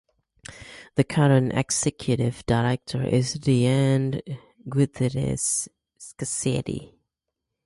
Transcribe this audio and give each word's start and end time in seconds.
The 0.95 1.03
current 1.03 1.53
Executive 1.53 2.43
Director 2.47 3.03
is 3.03 3.35
Diane 3.35 4.19
Gutierrez-Scaccetti. 4.67 6.95